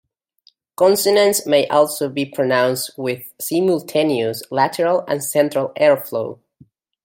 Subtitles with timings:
[0.77, 6.39] Consonants may also be pronounced with simultaneous lateral and central airflow.